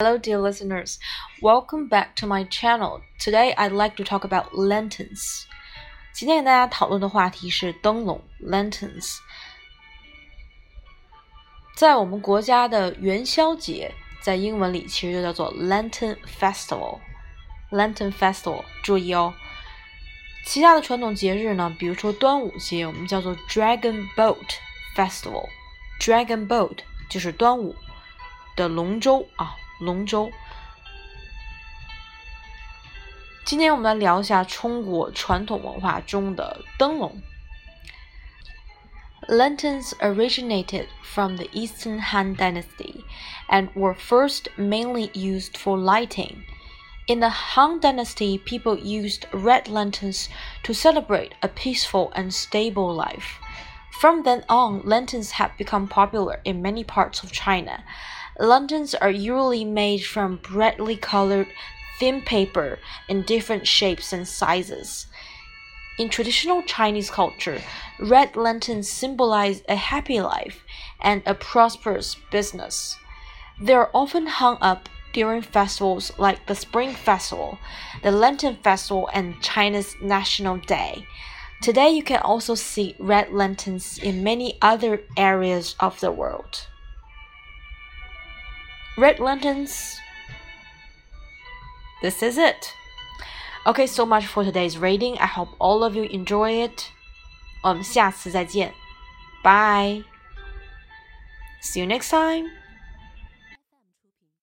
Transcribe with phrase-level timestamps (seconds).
[0.00, 0.98] Hello, dear listeners.
[1.40, 3.00] Welcome back to my channel.
[3.18, 5.44] Today, I'd like to talk about lanterns.
[6.12, 9.18] 今天跟大家讨论的话题是灯笼 （lanterns）。
[11.76, 19.32] 在我们国家的元宵节，在英文里其实就叫做 Lantern Festival。Lantern Festival，注意哦。
[20.44, 24.56] 其他的传统节日呢，比如说端午节，我们叫做 Dragon Boat
[24.96, 26.78] Festival。Dragon Boat
[27.08, 27.74] 就是端午
[28.54, 29.56] 的龙舟啊。
[29.80, 30.30] 龙舟。
[33.44, 37.20] 今天我们来聊一下中国传统文化中的灯笼。
[39.28, 43.04] Lanterns originated from the Eastern Han Dynasty
[43.48, 46.44] and were first mainly used for lighting.
[47.06, 50.28] In the Han Dynasty, people used red lanterns
[50.62, 53.38] to celebrate a peaceful and stable life.
[54.00, 57.84] From then on, lanterns have become popular in many parts of China.
[58.39, 61.47] Lanterns are usually made from brightly colored
[61.99, 65.07] thin paper in different shapes and sizes.
[65.97, 67.61] In traditional Chinese culture,
[67.99, 70.63] red lanterns symbolize a happy life
[71.01, 72.95] and a prosperous business.
[73.59, 77.59] They are often hung up during festivals like the Spring Festival,
[78.03, 81.05] the Lantern Festival, and China's National Day.
[81.61, 86.67] Today, you can also see red lanterns in many other areas of the world.
[88.96, 90.00] Red lanterns.
[92.02, 92.72] This is it.
[93.66, 95.16] Okay, so much for today's reading.
[95.18, 96.90] I hope all of you enjoy it.
[97.62, 98.74] 我们下次再见，
[99.42, 100.04] Bye.
[101.62, 102.50] See you next time.